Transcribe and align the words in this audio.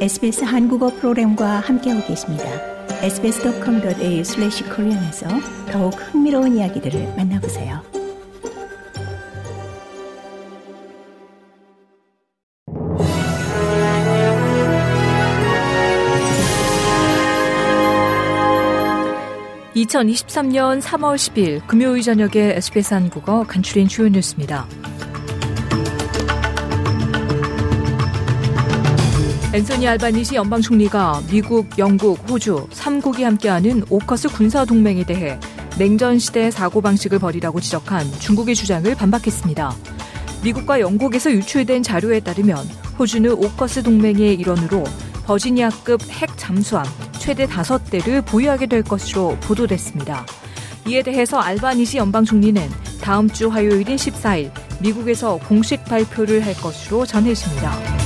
SBS 0.00 0.44
한국어 0.44 0.88
프로그램과 0.88 1.60
함께하고 1.60 2.06
계십니다. 2.06 2.44
sbs.com.au/korean에서 3.02 5.28
더욱 5.70 5.90
흥미로운 5.90 6.56
이야기들을 6.56 7.16
만나보세요. 7.18 7.82
(2023년 19.74 20.80
3월 20.80 21.16
10일) 21.16 21.66
금요일 21.66 22.00
저녁에 22.00 22.54
SBS 22.56 22.94
한국어 22.94 23.44
간추린 23.44 23.88
주요 23.88 24.08
뉴스입니다. 24.08 24.66
앤소니 29.52 29.88
알바니시 29.88 30.36
연방 30.36 30.60
총리가 30.60 31.22
미국, 31.28 31.76
영국, 31.76 32.30
호주 32.30 32.68
3국이 32.70 33.24
함께하는 33.24 33.82
오커스 33.90 34.28
군사 34.28 34.64
동맹에 34.64 35.02
대해 35.02 35.40
냉전 35.76 36.20
시대 36.20 36.52
사고 36.52 36.80
방식을 36.80 37.18
버리라고 37.18 37.60
지적한 37.60 38.12
중국의 38.20 38.54
주장을 38.54 38.94
반박했습니다. 38.94 39.74
미국과 40.44 40.78
영국에서 40.78 41.32
유출된 41.32 41.82
자료에 41.82 42.20
따르면 42.20 42.58
호주는 42.96 43.32
오커스 43.32 43.82
동맹의 43.82 44.34
일원으로 44.34 44.84
버지니아급 45.24 46.00
핵 46.10 46.30
잠수함 46.36 46.84
최대 47.18 47.44
5대를 47.46 48.24
보유하게 48.24 48.66
될 48.66 48.84
것으로 48.84 49.36
보도됐습니다. 49.40 50.24
이에 50.86 51.02
대해서 51.02 51.40
알바니시 51.40 51.98
연방 51.98 52.24
총리는 52.24 52.62
다음 53.00 53.28
주 53.28 53.48
화요일인 53.48 53.96
14일 53.96 54.52
미국에서 54.80 55.38
공식 55.38 55.84
발표를 55.86 56.46
할 56.46 56.54
것으로 56.54 57.04
전해집니다. 57.04 57.99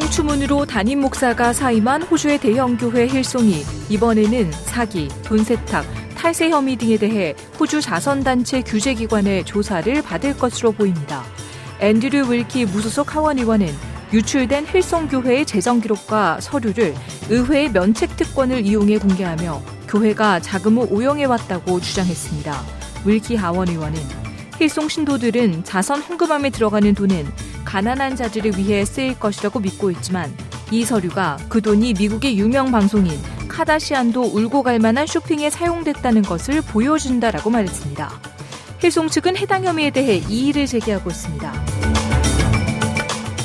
성추문으로 0.00 0.64
담임 0.64 1.00
목사가 1.00 1.52
사임한 1.52 2.02
호주의 2.02 2.38
대형 2.38 2.76
교회 2.76 3.06
힐송이 3.06 3.64
이번에는 3.90 4.50
사기, 4.52 5.08
돈 5.24 5.44
세탁, 5.44 5.84
탈세 6.16 6.48
혐의 6.50 6.76
등에 6.76 6.96
대해 6.96 7.34
호주 7.58 7.80
자선단체 7.82 8.62
규제기관의 8.62 9.44
조사를 9.44 10.02
받을 10.02 10.36
것으로 10.36 10.72
보입니다. 10.72 11.22
앤드류 11.80 12.32
윌키 12.32 12.66
무소속 12.66 13.14
하원 13.14 13.38
의원은 13.38 13.68
유출된 14.12 14.66
힐송교회의 14.66 15.44
재정 15.44 15.80
기록과 15.80 16.40
서류를 16.40 16.94
의회의 17.28 17.70
면책 17.70 18.16
특권을 18.16 18.66
이용해 18.66 18.98
공개하며 18.98 19.62
교회가 19.88 20.40
자금을 20.40 20.88
오용해왔다고 20.90 21.80
주장했습니다. 21.80 22.60
윌키 23.04 23.36
하원 23.36 23.68
의원은 23.68 24.00
힐송 24.58 24.88
신도들은 24.88 25.64
자선 25.64 26.00
헌금함에 26.00 26.50
들어가는 26.50 26.94
돈은 26.94 27.49
가난한 27.70 28.16
자들을 28.16 28.58
위해 28.58 28.84
쓰일 28.84 29.16
것이라고 29.16 29.60
믿고 29.60 29.92
있지만 29.92 30.36
이 30.72 30.84
서류가 30.84 31.36
그 31.48 31.62
돈이 31.62 31.94
미국의 31.94 32.36
유명 32.36 32.72
방송인 32.72 33.16
카다시안도 33.46 34.22
울고 34.22 34.64
갈 34.64 34.80
만한 34.80 35.06
쇼핑에 35.06 35.50
사용됐다는 35.50 36.22
것을 36.22 36.62
보여준다라고 36.62 37.48
말했습니다. 37.48 38.10
힐송 38.80 39.06
측은 39.06 39.36
해당 39.36 39.64
혐의에 39.64 39.90
대해 39.90 40.16
이의를 40.16 40.66
제기하고 40.66 41.10
있습니다. 41.10 41.52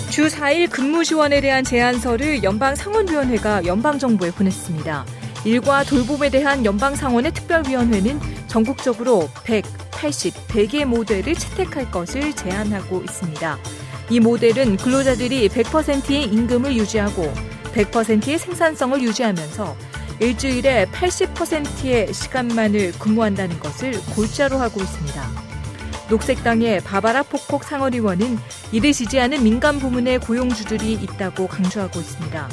주 0.09 0.25
4일 0.25 0.71
근무 0.71 1.05
지원에 1.05 1.39
대한 1.39 1.63
제안서를 1.63 2.41
연방 2.41 2.73
상원위원회가 2.73 3.67
연방 3.67 3.99
정부에 3.99 4.31
보냈습니다. 4.31 5.05
일과 5.45 5.83
돌봄에 5.83 6.31
대한 6.31 6.65
연방 6.65 6.95
상원의 6.95 7.31
특별위원회는 7.31 8.19
전국적으로 8.47 9.29
100, 9.43 9.65
80, 9.91 10.33
100의 10.47 10.85
모델을 10.85 11.35
채택할 11.35 11.91
것을 11.91 12.33
제안하고 12.35 13.03
있습니다. 13.03 13.59
이 14.09 14.19
모델은 14.19 14.77
근로자들이 14.77 15.49
100%의 15.49 16.25
임금을 16.25 16.75
유지하고 16.75 17.33
100%의 17.73 18.37
생산성을 18.37 19.01
유지하면서 19.01 19.75
일주일에 20.19 20.85
80%의 20.85 22.13
시간만을 22.13 22.93
근무한다는 22.93 23.59
것을 23.59 23.93
골자로 24.15 24.57
하고 24.57 24.81
있습니다. 24.81 25.45
녹색당의 26.09 26.81
바바라 26.81 27.23
포콕 27.23 27.63
상원의원은 27.63 28.37
이를 28.71 28.93
지지하는 28.93 29.43
민간 29.43 29.79
부문의 29.79 30.19
고용주들이 30.19 30.93
있다고 30.93 31.47
강조하고 31.47 31.99
있습니다. 31.99 32.49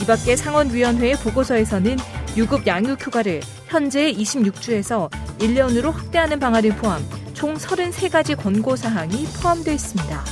이 0.00 0.06
밖에 0.06 0.34
상원위원회의 0.34 1.14
보고서에서는 1.16 1.96
유급 2.36 2.66
양육휴가를 2.66 3.40
현재 3.66 4.12
26주에서 4.12 5.10
1년으로 5.38 5.92
확대하는 5.92 6.40
방안을 6.40 6.70
포함 6.76 7.02
총 7.34 7.54
33가지 7.54 8.36
권고사항이 8.36 9.26
포함되어 9.42 9.74
있습니다. 9.74 10.24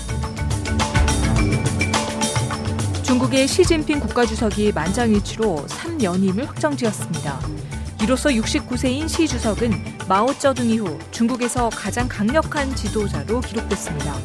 중국의 3.15 3.47
시진핑 3.47 4.01
국가주석이 4.01 4.73
만장일치로 4.73 5.67
3연임을 5.69 6.47
확정지었습니다. 6.47 7.39
이로써 8.03 8.29
69세인 8.29 9.09
시 9.09 9.29
주석은 9.29 9.71
마오쩌둥 10.09 10.69
이후 10.69 10.99
중국에서 11.13 11.69
가장 11.69 12.09
강력한 12.09 12.75
지도자로 12.75 13.41
기록됐습니다. 13.41 14.17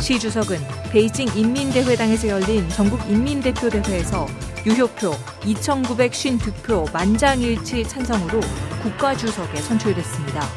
시 0.00 0.18
주석은 0.18 0.58
베이징 0.90 1.28
인민대회당에서 1.36 2.26
열린 2.26 2.68
전국 2.70 3.08
인민대표대회에서 3.08 4.26
유효표 4.66 5.12
2,952표 5.42 6.92
만장일치 6.92 7.84
찬성으로 7.84 8.40
국가주석에 8.82 9.60
선출됐습니다. 9.60 10.48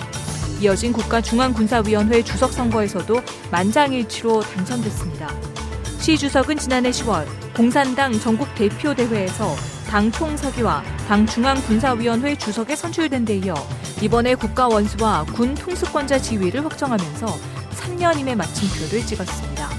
이어진 0.59 0.91
국가중앙군사위원회 0.91 2.23
주석 2.23 2.52
선거에서도 2.52 3.22
만장일치로 3.52 4.41
당선됐습니다. 4.41 5.56
시 6.00 6.17
주석은 6.17 6.57
지난해 6.57 6.91
10월 6.91 7.25
공산당 7.56 8.11
전국 8.19 8.53
대표 8.56 8.94
대회에서 8.94 9.56
당 9.88 10.11
총서기와 10.11 10.83
당 11.07 11.25
중앙군사위원회 11.25 12.35
주석에 12.35 12.75
선출된 12.75 13.25
데 13.25 13.38
이어 13.38 13.56
이번에 14.01 14.35
국가 14.35 14.67
원수와 14.67 15.25
군 15.34 15.55
통수권자 15.55 16.19
지위를 16.19 16.63
확정하면서 16.63 17.25
3년임의 17.72 18.35
마침표를 18.35 19.05
찍었습니다. 19.05 19.69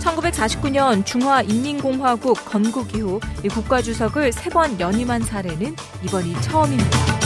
1949년 0.00 1.04
중화인민공화국 1.04 2.38
건국 2.46 2.94
이후 2.94 3.20
국가 3.52 3.82
주석을 3.82 4.32
세 4.32 4.50
번 4.50 4.80
연임한 4.80 5.22
사례는 5.22 5.76
이번이 6.04 6.40
처음입니다. 6.40 7.19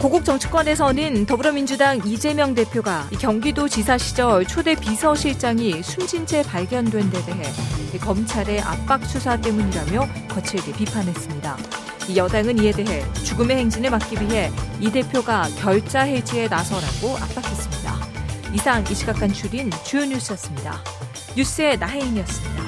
고국 0.00 0.24
정치권에서는 0.24 1.26
더불어민주당 1.26 2.00
이재명 2.06 2.54
대표가 2.54 3.08
경기도 3.18 3.68
지사 3.68 3.98
시절 3.98 4.46
초대 4.46 4.76
비서실장이 4.76 5.82
숨진 5.82 6.24
채 6.24 6.42
발견된 6.42 7.10
데 7.10 7.24
대해 7.24 7.42
검찰의 8.00 8.60
압박 8.60 9.04
수사 9.04 9.36
때문이라며 9.36 10.08
거칠게 10.28 10.72
비판했습니다. 10.72 11.56
여당은 12.14 12.62
이에 12.62 12.70
대해 12.70 13.04
죽음의 13.24 13.56
행진을 13.56 13.90
막기 13.90 14.16
위해 14.20 14.52
이 14.80 14.90
대표가 14.90 15.48
결자 15.58 16.02
해지에 16.02 16.46
나서라고 16.46 17.16
압박했습니다. 17.16 17.98
이상 18.54 18.84
이 18.88 18.94
시각 18.94 19.14
간출인 19.14 19.70
주요 19.84 20.04
뉴스였습니다. 20.06 20.80
뉴스의 21.36 21.76
나혜인이었습니다. 21.76 22.67